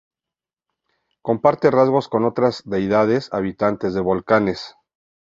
Comparte 1.21 1.69
rasgos 1.69 2.07
con 2.09 2.25
otras 2.25 2.63
deidades 2.65 3.31
habitantes 3.31 3.93
de 3.93 4.01
volcanes. 4.01 4.75